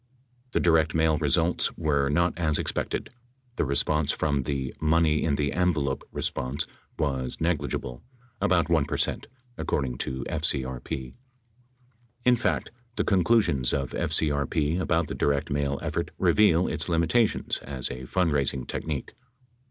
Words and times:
The 0.53 0.59
direct 0.59 0.95
mail 0.95 1.19
results 1.19 1.77
were 1.77 2.09
not 2.09 2.35
as 2.35 2.57
expected. 2.57 3.11
The 3.57 3.65
response 3.65 4.11
from 4.11 4.41
the 4.41 4.73
"money 4.81 5.21
in 5.21 5.35
the 5.35 5.53
envelope" 5.53 6.01
response 6.11 6.65
was 6.97 7.37
negligible— 7.39 8.01
about 8.41 8.67
1 8.67 8.85
per 8.85 8.97
cent, 8.97 9.27
according 9.59 9.99
to 9.99 10.23
FCRP. 10.27 11.13
In 12.25 12.35
fact, 12.35 12.71
the 12.95 13.03
conclusions 13.03 13.73
of 13.73 13.91
FCRP 13.91 14.79
about 14.79 15.05
the 15.07 15.13
direct 15.13 15.51
mail 15.51 15.77
effort 15.83 16.09
reveal 16.17 16.67
its 16.67 16.89
limitations 16.89 17.57
as 17.59 17.91
a 17.91 18.05
fundraising 18.07 18.65
technique. 18.67 19.13